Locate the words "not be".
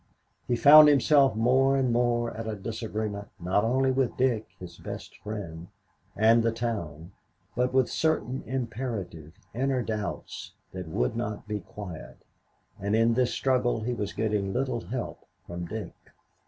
11.15-11.59